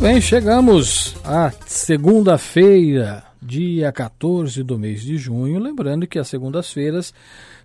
[0.00, 5.58] bem, chegamos à segunda-feira, dia 14 do mês de junho.
[5.58, 7.12] Lembrando que as segundas-feiras,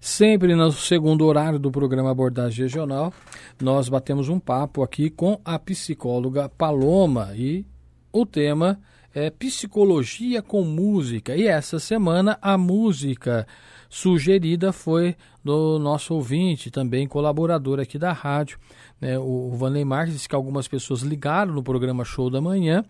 [0.02, 3.14] sempre no segundo horário do programa Abordagem Regional,
[3.62, 7.66] nós batemos um papo aqui com a psicóloga Paloma e
[8.12, 8.82] o tema
[9.14, 11.38] é psicologia com música.
[11.38, 13.48] E essa semana a música
[13.90, 15.16] sugerida foi
[15.46, 18.58] do nosso ouvinte, também colaborador aqui da rádio,
[19.00, 22.84] né, o Vanley Marques, disse que algumas pessoas ligaram no programa Show da Manhã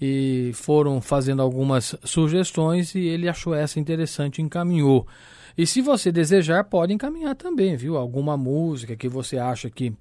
[0.00, 5.08] e foram fazendo algumas sugestões e ele achou essa interessante e encaminhou.
[5.56, 7.96] E se você desejar, pode encaminhar também, viu?
[7.96, 9.92] Alguma música que você acha que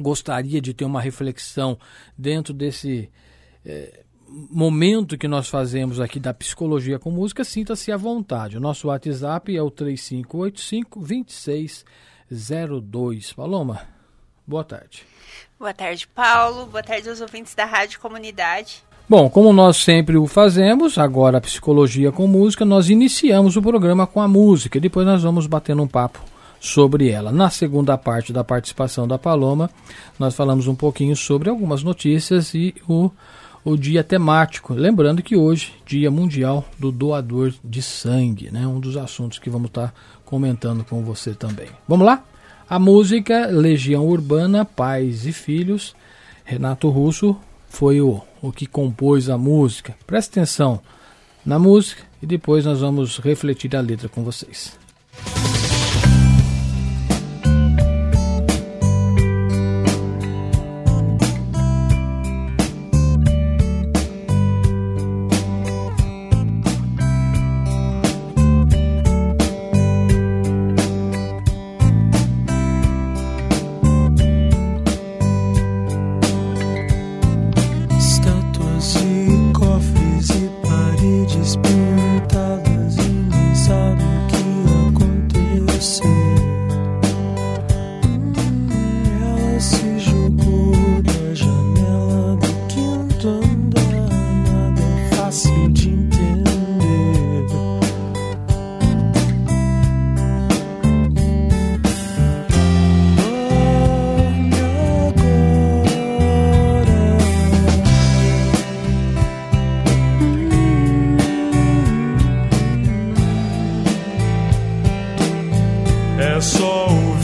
[0.00, 1.78] gostaria de ter uma reflexão
[2.18, 3.08] dentro desse
[3.64, 8.56] é, momento que nós fazemos aqui da psicologia com música, sinta-se à vontade.
[8.56, 13.32] O nosso WhatsApp é o 3585 2602.
[13.32, 13.80] Paloma.
[14.46, 15.04] Boa tarde.
[15.58, 16.66] Boa tarde, Paulo.
[16.66, 18.82] Boa tarde aos ouvintes da Rádio Comunidade.
[19.08, 24.06] Bom, como nós sempre o fazemos, agora a Psicologia com Música, nós iniciamos o programa
[24.06, 26.20] com a música e depois nós vamos batendo um papo
[26.60, 27.32] sobre ela.
[27.32, 29.68] Na segunda parte da participação da Paloma,
[30.18, 33.10] nós falamos um pouquinho sobre algumas notícias e o,
[33.64, 34.74] o dia temático.
[34.74, 38.66] Lembrando que hoje, Dia Mundial do Doador de Sangue, né?
[38.66, 39.94] um dos assuntos que vamos estar
[40.24, 41.68] comentando com você também.
[41.86, 42.24] Vamos lá?
[42.68, 45.94] A música Legião Urbana, Pais e Filhos,
[46.44, 47.36] Renato Russo
[47.68, 49.96] foi o, o que compôs a música.
[50.06, 50.80] Preste atenção
[51.44, 54.78] na música e depois nós vamos refletir a letra com vocês.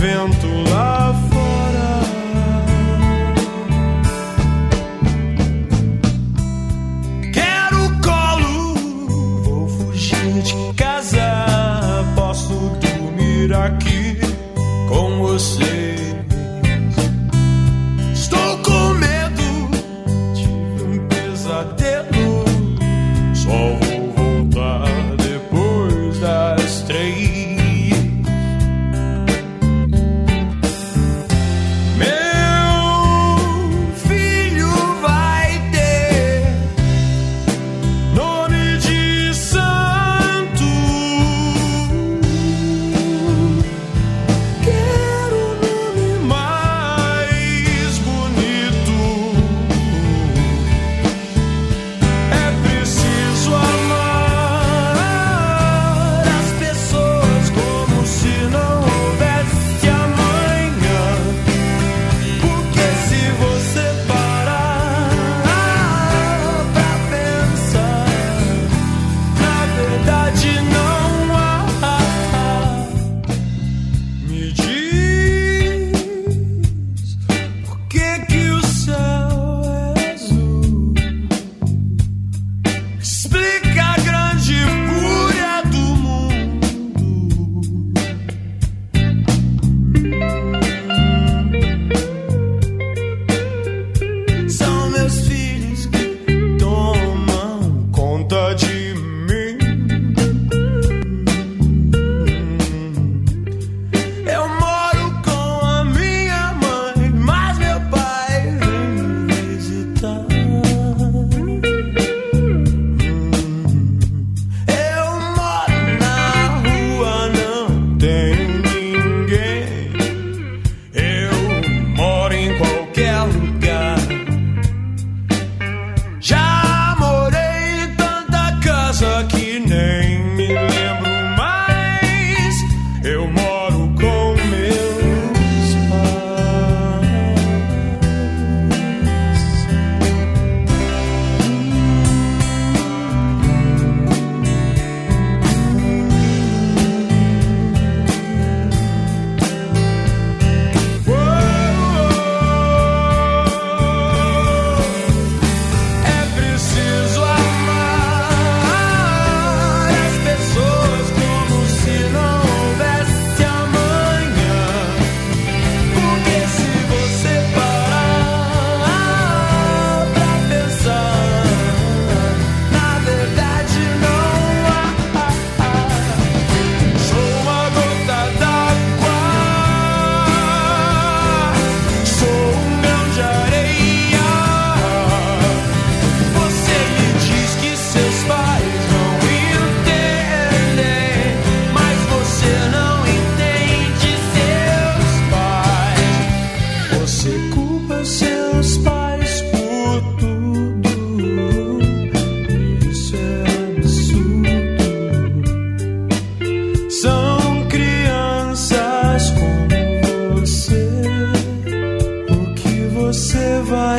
[0.07, 0.66] vento.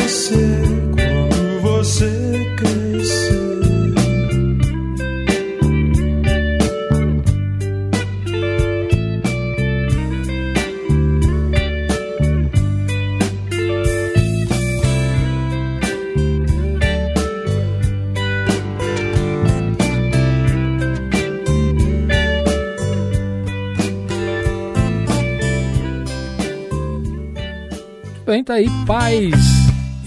[0.07, 0.63] Ser
[0.95, 3.47] quando você crescer.
[28.25, 29.56] bem, tá aí Pais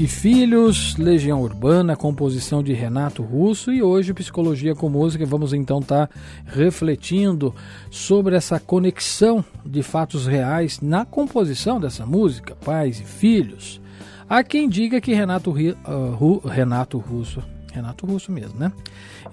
[0.00, 5.26] e Filhos, Legião Urbana, composição de Renato Russo e hoje Psicologia com Música.
[5.26, 6.14] Vamos então estar tá
[6.46, 7.54] refletindo
[7.90, 13.78] sobre essa conexão de fatos reais na composição dessa música, Pais e Filhos.
[14.26, 18.72] Há quem diga que Renato, uh, Renato Russo, Renato Russo mesmo, né?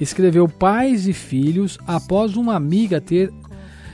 [0.02, 3.32] Escreveu Pais e Filhos após uma amiga ter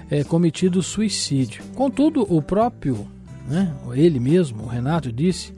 [0.09, 1.63] é, cometido suicídio.
[1.75, 3.07] Contudo, o próprio
[3.47, 3.73] né?
[3.93, 5.53] Ele mesmo, o Renato, disse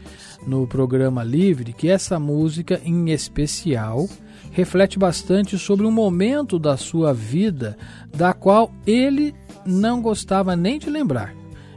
[0.46, 4.08] no programa Livre que essa música em especial
[4.52, 7.78] reflete bastante sobre um momento da sua vida
[8.16, 9.34] da qual ele
[9.66, 11.34] não gostava nem de lembrar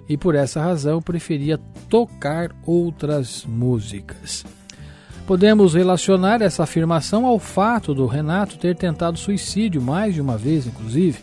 [0.09, 4.45] e por essa razão preferia tocar outras músicas.
[5.27, 10.67] Podemos relacionar essa afirmação ao fato do Renato ter tentado suicídio mais de uma vez,
[10.67, 11.19] inclusive,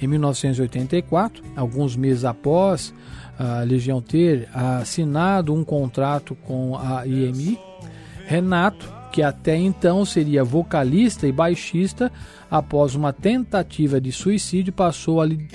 [0.00, 2.94] em 1984, alguns meses após
[3.42, 7.58] a Legião ter assinado um contrato com a IMI,
[8.26, 12.12] Renato, que até então seria vocalista e baixista,
[12.50, 15.48] após uma tentativa de suicídio, passou a, li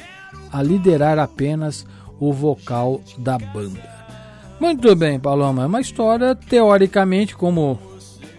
[0.52, 1.86] a liderar apenas
[2.20, 3.88] o vocal da banda.
[4.60, 7.80] Muito bem, Paloma, é uma história teoricamente, como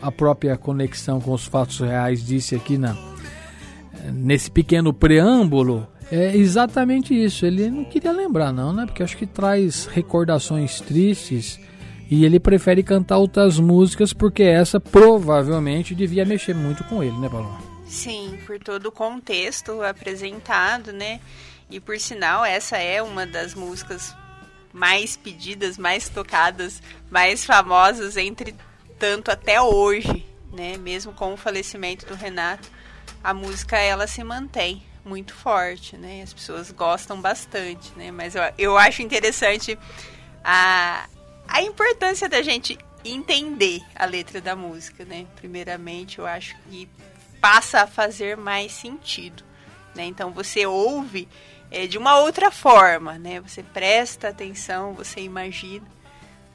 [0.02, 2.96] a própria conexão com os fatos reais disse aqui na,
[4.12, 7.44] nesse pequeno preâmbulo, é exatamente isso.
[7.44, 8.87] Ele não queria lembrar, não, né?
[8.87, 11.58] Porque acho que traz recordações tristes
[12.11, 17.29] e ele prefere cantar outras músicas porque essa provavelmente devia mexer muito com ele, né,
[17.29, 17.58] Paulo?
[17.87, 21.20] Sim, por todo o contexto apresentado, né?
[21.69, 24.14] E por sinal, essa é uma das músicas
[24.73, 26.81] mais pedidas, mais tocadas,
[27.11, 28.55] mais famosas entre
[28.99, 30.76] tanto até hoje, né?
[30.79, 32.69] Mesmo com o falecimento do Renato,
[33.22, 36.22] a música ela se mantém muito forte, né?
[36.22, 38.10] As pessoas gostam bastante, né?
[38.10, 39.79] Mas eu, eu acho interessante
[40.44, 41.08] a,
[41.48, 45.27] a importância da gente entender a letra da música, né?
[45.36, 46.89] Primeiramente, eu acho que
[47.41, 49.44] passa a fazer mais sentido,
[49.94, 50.05] né?
[50.05, 51.29] Então você ouve
[51.70, 53.41] é, de uma outra forma, né?
[53.41, 55.86] Você presta atenção, você imagina.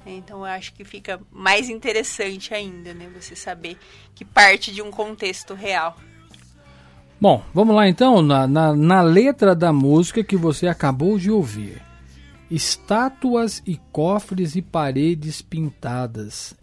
[0.06, 0.14] Né?
[0.14, 3.10] Então eu acho que fica mais interessante ainda, né?
[3.16, 3.78] Você saber
[4.16, 5.98] que parte de um contexto real.
[7.22, 11.80] Bom, vamos lá então na, na, na, letra da música que você acabou de ouvir.
[12.50, 16.56] Estátuas e cofres e paredes pintadas.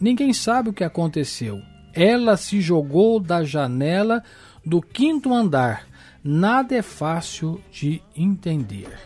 [0.00, 1.60] Ninguém sabe o que aconteceu.
[1.92, 4.22] Ela se jogou da janela
[4.64, 5.86] do quinto andar.
[6.24, 8.98] Nada é fácil de entender.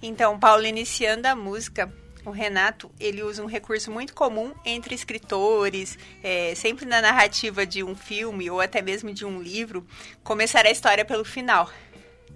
[0.00, 1.92] Então, Paulo, iniciando a música,
[2.24, 7.82] o Renato ele usa um recurso muito comum entre escritores, é, sempre na narrativa de
[7.82, 9.86] um filme ou até mesmo de um livro,
[10.22, 11.70] começar a história pelo final.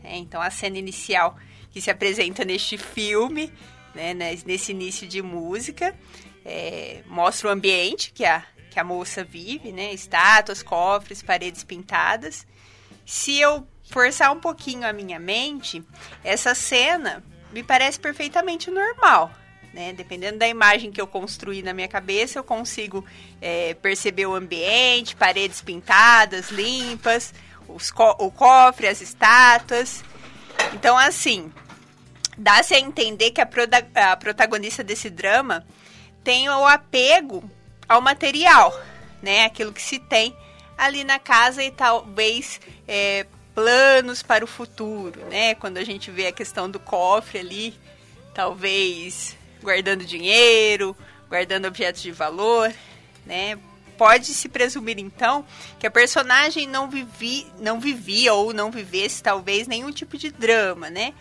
[0.03, 1.37] É, então a cena inicial
[1.71, 3.53] que se apresenta neste filme,
[3.95, 5.95] né, nesse início de música,
[6.45, 12.47] é, mostra o ambiente que a, que a moça vive, né, estátuas, cofres, paredes pintadas.
[13.05, 15.83] Se eu forçar um pouquinho a minha mente,
[16.23, 17.23] essa cena
[17.53, 19.31] me parece perfeitamente normal
[19.75, 19.93] né?
[19.93, 23.05] Dependendo da imagem que eu construí na minha cabeça, eu consigo
[23.43, 27.35] é, perceber o ambiente, paredes pintadas, limpas,
[27.93, 30.05] co o cofre, as estátuas.
[30.73, 31.53] Então, assim,
[32.39, 33.49] dá-se a entender que a,
[34.13, 35.67] a protagonista desse drama
[36.23, 37.43] tem o apego
[37.89, 38.73] ao material,
[39.21, 39.45] né?
[39.45, 40.35] Aquilo que se tem
[40.79, 45.57] ali na casa e talvez é, planos para o futuro, né?
[45.57, 47.75] Quando a gente vê a questão do cofre ali,
[48.33, 50.97] talvez guardando dinheiro,
[51.29, 52.73] guardando objetos de valor,
[53.27, 53.59] né?
[53.99, 55.45] Pode se presumir então
[55.79, 60.91] que a personagem não, vivi, não vivia ou não vivesse talvez nenhum tipo de drama,
[60.91, 61.15] né?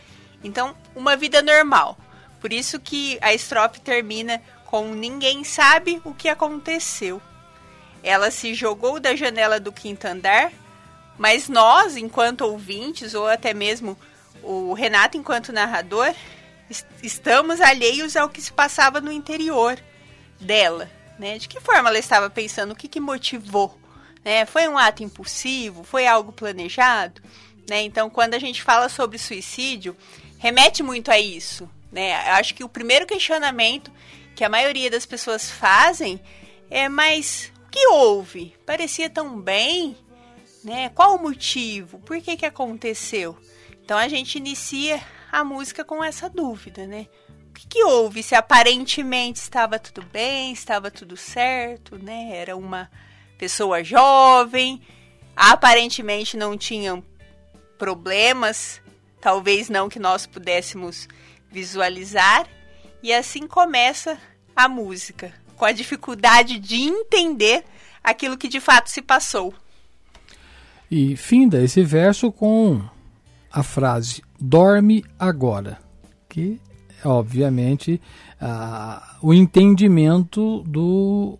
[0.43, 1.97] Então, uma vida normal.
[2.39, 7.21] Por isso que a estrofe termina com ninguém sabe o que aconteceu.
[8.03, 10.51] Ela se jogou da janela do quinto andar,
[11.17, 13.97] mas nós, enquanto ouvintes, ou até mesmo
[14.41, 16.13] o Renato, enquanto narrador,
[17.01, 19.79] estamos alheios ao que se passava no interior
[20.39, 20.89] dela,
[21.19, 21.37] né?
[21.37, 23.77] De que forma ela estava pensando, o que, que motivou,
[24.23, 24.45] né?
[24.45, 27.21] Foi um ato impulsivo, foi algo planejado,
[27.69, 27.81] né?
[27.81, 29.95] Então, quando a gente fala sobre suicídio,
[30.37, 32.29] remete muito a isso, né?
[32.29, 33.91] Eu acho que o primeiro questionamento
[34.35, 36.19] que a maioria das pessoas fazem
[36.69, 38.53] é, mas o que houve?
[38.65, 39.95] Parecia tão bem,
[40.63, 40.89] né?
[40.89, 41.99] Qual o motivo?
[41.99, 43.37] Por que que aconteceu?
[43.83, 44.99] Então a gente inicia
[45.33, 47.07] a música com essa dúvida, né?
[47.49, 48.21] O que, que houve?
[48.21, 52.37] Se aparentemente estava tudo bem, estava tudo certo, né?
[52.37, 52.87] Era uma
[53.35, 54.79] pessoa jovem,
[55.35, 57.03] aparentemente não tinham
[57.79, 58.79] problemas,
[59.19, 61.07] talvez não que nós pudéssemos
[61.49, 62.47] visualizar,
[63.01, 64.19] e assim começa
[64.55, 67.63] a música, com a dificuldade de entender
[68.03, 69.51] aquilo que de fato se passou.
[70.91, 72.87] E finda esse verso com
[73.53, 75.77] a frase dorme agora,
[76.27, 76.59] que
[77.03, 78.01] é obviamente
[79.21, 81.37] o entendimento do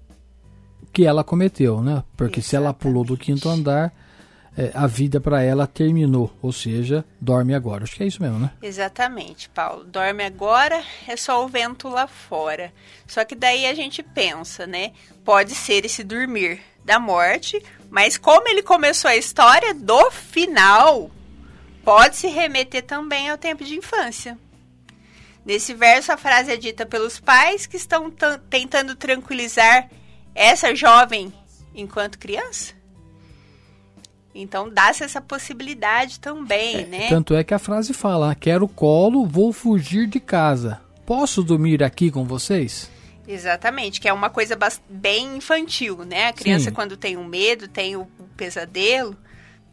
[0.93, 2.03] que ela cometeu, né?
[2.15, 2.50] Porque Exatamente.
[2.50, 3.91] se ela pulou do quinto andar,
[4.55, 7.84] é, a vida para ela terminou, ou seja, dorme agora.
[7.84, 8.51] Acho que é isso mesmo, né?
[8.62, 9.84] Exatamente, Paulo.
[9.84, 12.72] Dorme agora é só o vento lá fora.
[13.08, 14.91] Só que daí a gente pensa, né?
[15.25, 21.10] Pode ser esse dormir da morte, mas como ele começou a história do final,
[21.84, 24.38] pode se remeter também ao tempo de infância.
[25.46, 28.12] Nesse verso, a frase é dita pelos pais que estão
[28.50, 29.90] tentando tranquilizar
[30.34, 31.34] essa jovem
[31.75, 32.74] enquanto criança.
[34.34, 37.10] Então dá-se essa possibilidade também, é, né?
[37.10, 40.82] Tanto é que a frase fala: quero colo, vou fugir de casa.
[41.06, 42.90] Posso dormir aqui com vocês?
[43.28, 44.58] Exatamente, que é uma coisa
[44.90, 46.28] bem infantil, né?
[46.28, 46.72] A criança Sim.
[46.72, 49.16] quando tem o um medo, tem o pesadelo,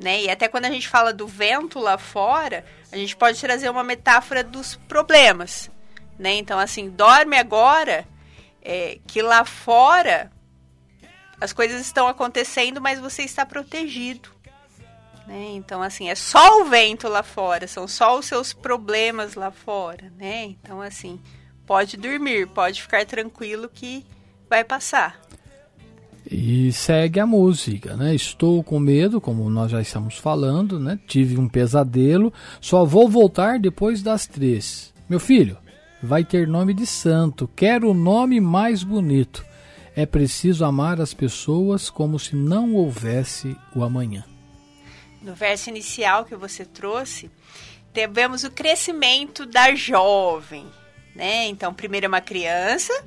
[0.00, 0.22] né?
[0.22, 3.84] E até quando a gente fala do vento lá fora, a gente pode trazer uma
[3.84, 5.70] metáfora dos problemas,
[6.18, 6.32] né?
[6.34, 8.08] Então, assim, dorme agora,
[8.62, 10.32] é, que lá fora
[11.40, 14.30] as coisas estão acontecendo, mas você está protegido.
[15.26, 15.52] Né?
[15.52, 20.12] Então, assim, é só o vento lá fora, são só os seus problemas lá fora,
[20.16, 20.44] né?
[20.44, 21.20] Então, assim,
[21.66, 24.04] pode dormir, pode ficar tranquilo que
[24.48, 25.20] vai passar.
[26.30, 28.14] E segue a música, né?
[28.14, 30.96] Estou com medo, como nós já estamos falando, né?
[31.04, 34.94] Tive um pesadelo, só vou voltar depois das três.
[35.08, 35.58] Meu filho,
[36.00, 39.44] vai ter nome de santo, quero o nome mais bonito.
[39.96, 44.24] É preciso amar as pessoas como se não houvesse o amanhã.
[45.20, 47.28] No verso inicial que você trouxe,
[47.92, 50.64] tivemos o crescimento da jovem,
[51.16, 51.48] né?
[51.48, 53.04] Então, primeiro é uma criança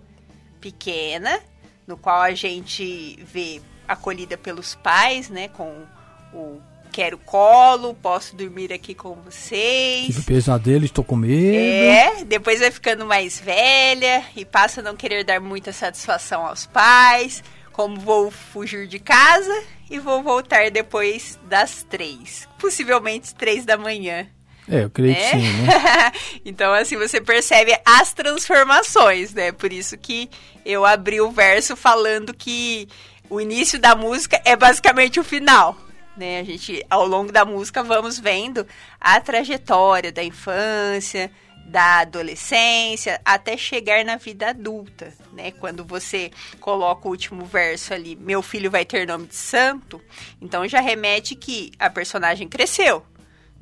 [0.59, 1.39] pequena,
[1.87, 5.85] no qual a gente vê acolhida pelos pais, né, com
[6.33, 6.61] o
[6.93, 10.05] quero colo, posso dormir aqui com vocês.
[10.05, 11.35] Tive pesadelo, estou com medo.
[11.55, 16.67] É, depois vai ficando mais velha e passa a não querer dar muita satisfação aos
[16.67, 23.75] pais, como vou fugir de casa e vou voltar depois das três, possivelmente três da
[23.75, 24.27] manhã.
[24.69, 26.11] É, eu creio que sim, né?
[26.45, 29.51] então, assim, você percebe as transformações, né?
[29.51, 30.29] Por isso que
[30.65, 32.87] eu abri o verso falando que
[33.29, 35.77] o início da música é basicamente o final.
[36.15, 36.39] Né?
[36.39, 38.67] A gente, ao longo da música, vamos vendo
[38.99, 41.31] a trajetória da infância,
[41.65, 45.51] da adolescência, até chegar na vida adulta, né?
[45.51, 46.29] Quando você
[46.59, 50.01] coloca o último verso ali, meu filho vai ter nome de santo,
[50.41, 53.05] então já remete que a personagem cresceu,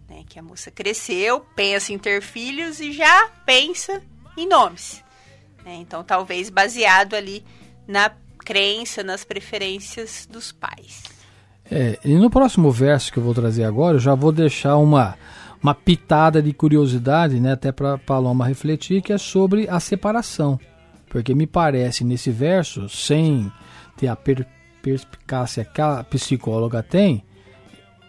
[0.10, 0.24] né?
[0.28, 4.02] Que a moça cresceu, pensa em ter filhos e já pensa
[4.36, 5.04] em nomes.
[5.66, 5.78] Né?
[5.82, 7.44] Então, talvez baseado ali
[7.88, 11.04] na crença, nas preferências dos pais.
[11.70, 15.16] É, e no próximo verso que eu vou trazer agora, eu já vou deixar uma,
[15.64, 20.60] uma pitada de curiosidade, né, até para Paloma refletir, que é sobre a separação.
[21.10, 23.52] Porque me parece nesse verso, sem
[23.98, 24.46] ter a per
[24.82, 27.24] perspicácia que a psicóloga tem,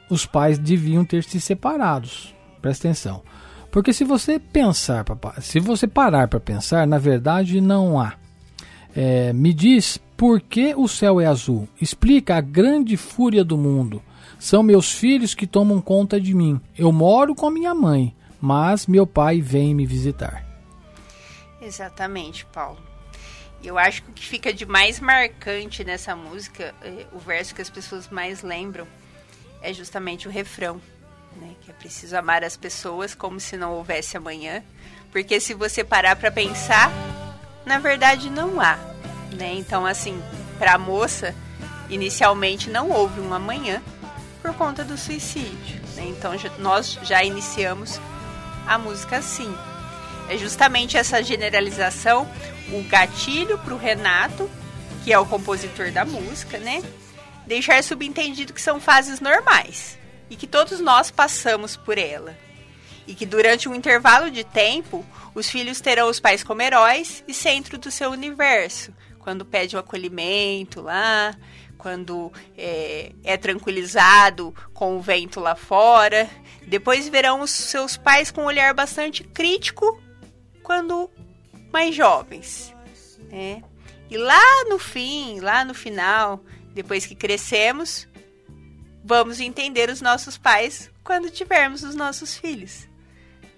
[0.09, 2.35] os pais deviam ter se separados.
[2.63, 3.23] Presta atenção.
[3.73, 5.03] Porque se você pensar,
[5.41, 8.13] se você parar para pensar, na verdade não há.
[8.95, 11.67] É, me diz por que o céu é azul?
[11.81, 14.03] Explica a grande fúria do mundo.
[14.39, 16.61] São meus filhos que tomam conta de mim.
[16.77, 20.45] Eu moro com a minha mãe, mas meu pai vem me visitar.
[21.59, 22.79] Exatamente, Paulo.
[23.65, 27.63] Eu acho que o que fica de mais marcante nessa música, é, o verso que
[27.63, 28.87] as pessoas mais lembram,
[29.63, 30.79] é justamente o refrão,
[31.37, 31.55] né?
[31.63, 34.63] Que é preciso amar as pessoas como se não houvesse amanhã,
[35.11, 36.91] porque se você parar para pensar,
[37.65, 38.79] na verdade não há,
[39.37, 39.55] né?
[39.55, 40.23] Então assim,
[40.59, 41.35] para a moça,
[41.89, 43.83] inicialmente não houve um amanhã
[44.41, 46.05] por conta do suicídio, né?
[46.07, 48.01] Então nós já iniciamos
[48.67, 49.55] a música assim.
[50.29, 52.31] É justamente essa generalização,
[52.73, 54.49] o gatilho para o Renato,
[55.05, 56.83] que é o compositor da música, né?
[57.47, 59.99] deixar subentendido que são fases normais
[60.33, 62.35] e que todos nós passamos por ela.
[63.05, 67.35] e que durante um intervalo de tempo os filhos terão os pais como heróis e
[67.35, 68.95] centro do seu universo.
[69.19, 71.37] Quando pede o acolhimento lá,
[71.77, 76.31] quando é, é, tranquilizado com o vento lá fora.
[76.65, 80.01] Depois verão os seus pais com um olhar bastante crítico
[80.63, 81.11] quando
[81.73, 82.73] mais jovens.
[83.31, 83.63] Né?
[84.09, 86.41] E lá no fim, lá no final,
[86.73, 88.07] depois que crescemos,
[89.05, 92.89] vamos entender os nossos pais quando tivermos os nossos filhos.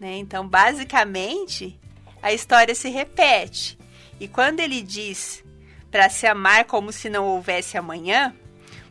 [0.01, 0.17] Né?
[0.17, 1.79] Então, basicamente,
[2.23, 3.79] a história se repete.
[4.19, 5.45] E quando ele diz
[5.91, 8.35] para se amar como se não houvesse amanhã,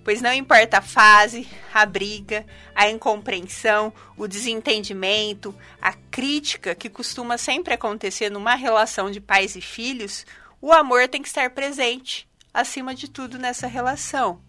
[0.04, 2.46] pois não importa a fase, a briga,
[2.76, 9.62] a incompreensão, o desentendimento, a crítica que costuma sempre acontecer numa relação de pais e
[9.62, 10.26] filhos,
[10.62, 14.42] o amor tem que estar presente acima de tudo nessa relação.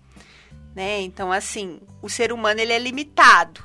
[0.75, 1.03] Né?
[1.03, 3.63] Então, assim, o ser humano ele é limitado.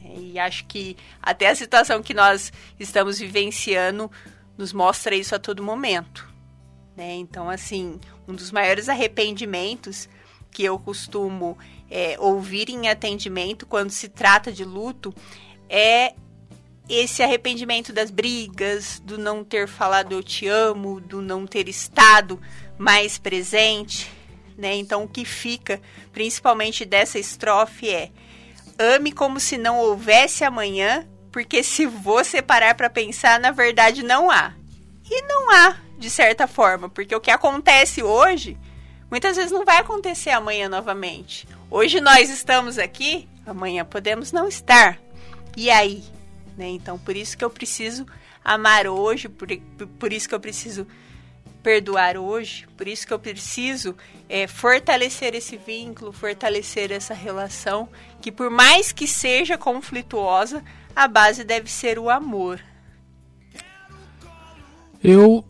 [0.00, 0.14] Né?
[0.16, 4.10] E acho que até a situação que nós estamos vivenciando
[4.56, 6.28] nos mostra isso a todo momento.
[6.96, 7.14] Né?
[7.14, 10.08] Então, assim, um dos maiores arrependimentos
[10.50, 11.58] que eu costumo
[11.90, 15.14] é, ouvir em atendimento quando se trata de luto
[15.68, 16.14] é
[16.88, 22.40] esse arrependimento das brigas, do não ter falado eu te amo, do não ter estado
[22.76, 24.10] mais presente,
[24.62, 24.76] né?
[24.76, 28.10] Então o que fica, principalmente dessa estrofe é:
[28.78, 34.30] ame como se não houvesse amanhã, porque se você parar para pensar, na verdade não
[34.30, 34.54] há.
[35.10, 38.56] E não há, de certa forma, porque o que acontece hoje,
[39.10, 41.46] muitas vezes não vai acontecer amanhã novamente.
[41.68, 44.96] Hoje nós estamos aqui, amanhã podemos não estar.
[45.56, 46.04] E aí?
[46.56, 46.68] Né?
[46.68, 48.06] Então, por isso que eu preciso
[48.44, 49.48] amar hoje, por,
[49.98, 50.86] por isso que eu preciso
[51.62, 53.94] perdoar hoje, por isso que eu preciso
[54.28, 57.88] é, fortalecer esse vínculo, fortalecer essa relação,
[58.20, 60.62] que por mais que seja conflituosa,
[60.94, 62.60] a base deve ser o amor.
[65.02, 65.44] Eu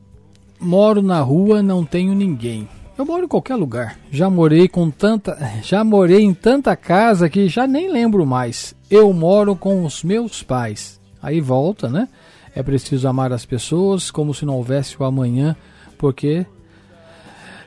[0.61, 2.68] moro na rua, não tenho ninguém.
[2.96, 3.98] Eu moro em qualquer lugar.
[4.11, 8.75] Já morei com tanta, já morei em tanta casa que já nem lembro mais.
[8.90, 11.01] Eu moro com os meus pais.
[11.20, 12.09] Aí volta, né?
[12.55, 15.57] É preciso amar as pessoas como se não houvesse o amanhã,
[16.02, 16.44] porque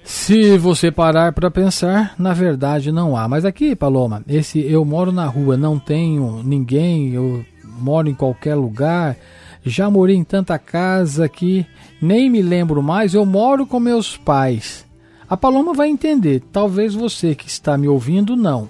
[0.03, 3.29] se você parar para pensar, na verdade não há.
[3.29, 8.55] Mas aqui, Paloma, esse eu moro na rua, não tenho ninguém, eu moro em qualquer
[8.55, 9.15] lugar.
[9.63, 11.65] Já morei em tanta casa que
[12.01, 14.85] nem me lembro mais, eu moro com meus pais.
[15.29, 18.69] A Paloma vai entender, talvez você que está me ouvindo não.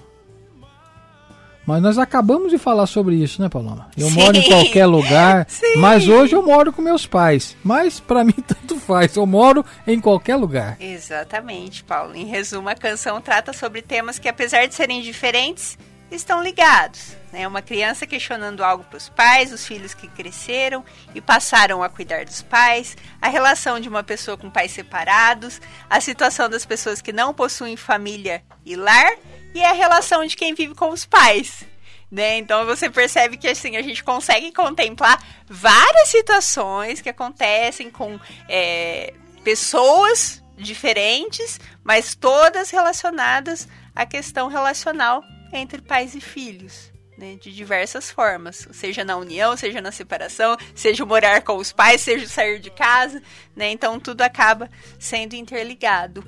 [1.66, 3.88] Mas nós acabamos de falar sobre isso, né, Paloma?
[3.96, 4.14] Eu Sim.
[4.14, 5.76] moro em qualquer lugar, Sim.
[5.78, 7.56] mas hoje eu moro com meus pais.
[7.64, 10.76] Mas para mim tanto faz, eu moro em qualquer lugar.
[10.80, 12.14] Exatamente, Paulo.
[12.14, 15.76] Em resumo, a canção trata sobre temas que, apesar de serem diferentes,
[16.10, 17.16] estão ligados.
[17.32, 17.46] Né?
[17.48, 22.24] Uma criança questionando algo para os pais, os filhos que cresceram e passaram a cuidar
[22.24, 27.12] dos pais, a relação de uma pessoa com pais separados, a situação das pessoas que
[27.12, 29.14] não possuem família e lar
[29.56, 31.64] e a relação de quem vive com os pais.
[32.10, 32.36] Né?
[32.36, 39.14] Então você percebe que assim a gente consegue contemplar várias situações que acontecem com é,
[39.42, 46.94] pessoas diferentes, mas todas relacionadas à questão relacional entre pais e filhos.
[47.18, 52.02] Né, de diversas formas, seja na união, seja na separação, seja morar com os pais,
[52.02, 53.22] seja sair de casa,
[53.56, 53.70] né?
[53.70, 56.22] Então tudo acaba sendo interligado.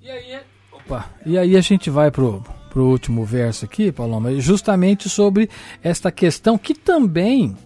[0.00, 0.40] E aí,
[0.76, 5.48] opa, e aí a gente vai pro, pro último verso aqui, Paloma, justamente sobre
[5.82, 7.56] esta questão que também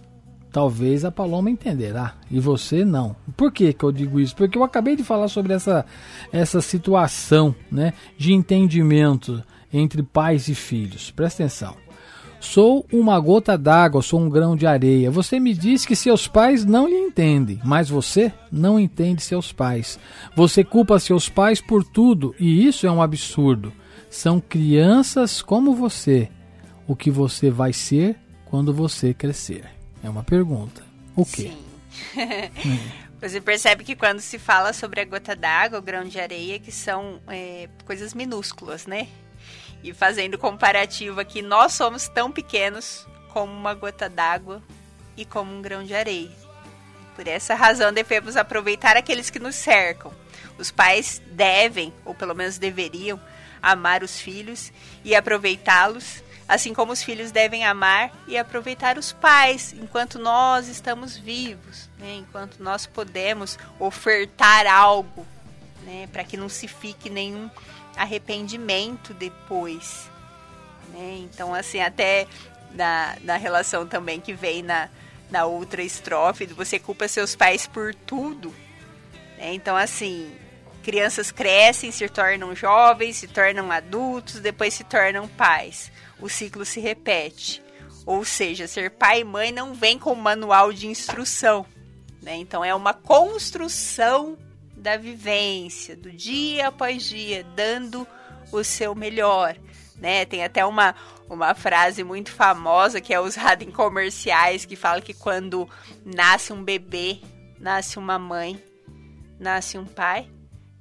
[0.51, 3.15] talvez a Paloma entenderá e você não.
[3.37, 4.35] Por que, que eu digo isso?
[4.35, 5.85] Porque eu acabei de falar sobre essa,
[6.31, 9.41] essa situação né, de entendimento
[9.73, 11.11] entre pais e filhos.
[11.11, 11.75] Presta atenção.
[12.41, 15.11] Sou uma gota d'água, sou um grão de areia.
[15.11, 19.99] Você me diz que seus pais não lhe entendem, mas você não entende seus pais.
[20.35, 23.71] Você culpa seus pais por tudo e isso é um absurdo.
[24.09, 26.29] São crianças como você.
[26.87, 29.63] O que você vai ser quando você crescer?
[30.03, 30.81] É uma pergunta.
[31.15, 31.51] O quê?
[32.65, 32.77] hum.
[33.21, 36.71] Você percebe que quando se fala sobre a gota d'água, o grão de areia, que
[36.71, 39.07] são é, coisas minúsculas, né?
[39.83, 44.61] E fazendo comparativo aqui, nós somos tão pequenos como uma gota d'água
[45.17, 46.31] e como um grão de areia.
[47.15, 50.13] Por essa razão, devemos aproveitar aqueles que nos cercam.
[50.57, 53.19] Os pais devem, ou pelo menos deveriam,
[53.61, 54.71] amar os filhos
[55.03, 61.15] e aproveitá-los, assim como os filhos devem amar e aproveitar os pais enquanto nós estamos
[61.17, 62.15] vivos, né?
[62.15, 65.25] enquanto nós podemos ofertar algo,
[65.83, 66.07] né?
[66.11, 67.49] para que não se fique nenhum
[67.95, 70.09] arrependimento depois.
[70.89, 71.19] Né?
[71.23, 72.27] Então, assim, até
[72.73, 74.89] na, na relação também que vem na,
[75.29, 78.53] na outra estrofe, você culpa seus pais por tudo.
[79.37, 79.53] Né?
[79.53, 80.31] Então, assim,
[80.83, 85.91] crianças crescem, se tornam jovens, se tornam adultos, depois se tornam pais.
[86.19, 87.61] O ciclo se repete.
[88.05, 91.65] Ou seja, ser pai e mãe não vem com manual de instrução.
[92.21, 92.35] Né?
[92.35, 94.37] Então, é uma construção
[94.81, 98.07] da vivência, do dia após dia, dando
[98.51, 99.55] o seu melhor.
[99.95, 100.25] Né?
[100.25, 100.95] Tem até uma,
[101.29, 105.69] uma frase muito famosa que é usada em comerciais que fala que quando
[106.03, 107.19] nasce um bebê,
[107.59, 108.61] nasce uma mãe,
[109.39, 110.27] nasce um pai,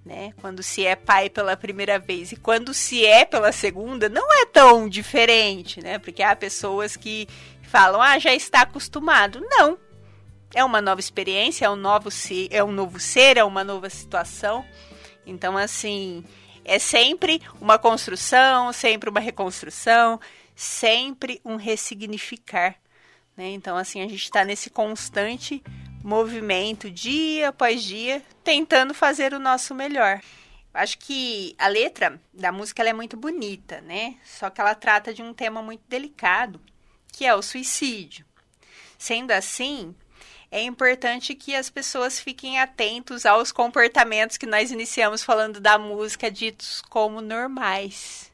[0.05, 0.33] né?
[0.41, 4.47] Quando se é pai pela primeira vez e quando se é pela segunda, não é
[4.47, 5.99] tão diferente, né?
[5.99, 7.29] Porque há pessoas que
[7.63, 9.41] falam: "Ah, já está acostumado".
[9.43, 9.79] Não.
[10.55, 13.89] É uma nova experiência, é um novo ser, é um novo ser, é uma nova
[13.89, 14.65] situação.
[15.25, 16.25] Então, assim,
[16.65, 20.21] é sempre uma construção, sempre uma reconstrução,
[20.55, 22.75] sempre um ressignificar.
[23.37, 23.51] Né?
[23.51, 25.63] Então, assim, a gente está nesse constante
[26.03, 30.21] movimento, dia após dia, tentando fazer o nosso melhor.
[30.73, 34.17] Acho que a letra da música é muito bonita, né?
[34.25, 36.61] Só que ela trata de um tema muito delicado,
[37.13, 38.25] que é o suicídio.
[38.97, 39.95] Sendo assim,
[40.51, 46.31] é importante que as pessoas fiquem atentos aos comportamentos que nós iniciamos falando da música
[46.31, 48.33] ditos como normais,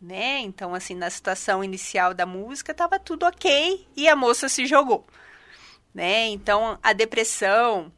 [0.00, 0.38] né?
[0.38, 5.06] Então, assim, na situação inicial da música estava tudo ok e a moça se jogou,
[5.92, 6.28] né?
[6.28, 7.92] Então, a depressão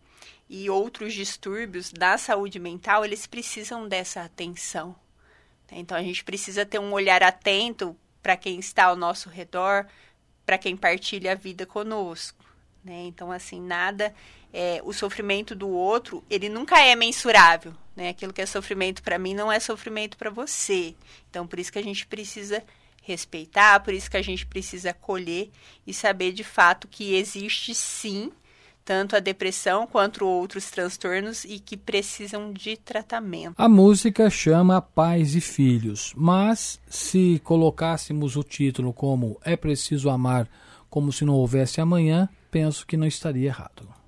[0.48, 4.96] e outros distúrbios da saúde mental, eles precisam dessa atenção.
[5.70, 5.78] Né?
[5.78, 9.86] Então, a gente precisa ter um olhar atento para quem está ao nosso redor,
[10.44, 12.49] para quem partilha a vida conosco.
[12.84, 13.04] Né?
[13.06, 14.14] Então, assim, nada.
[14.52, 17.72] É, o sofrimento do outro, ele nunca é mensurável.
[17.94, 18.08] Né?
[18.08, 20.94] Aquilo que é sofrimento para mim não é sofrimento para você.
[21.28, 22.62] Então, por isso que a gente precisa
[23.02, 25.50] respeitar, por isso que a gente precisa acolher
[25.86, 28.30] e saber de fato que existe sim
[28.84, 33.54] tanto a depressão quanto outros transtornos e que precisam de tratamento.
[33.56, 40.48] A música chama Pais e Filhos, mas se colocássemos o título como É Preciso Amar
[40.88, 43.99] como se não houvesse amanhã, penso que não estaria errado.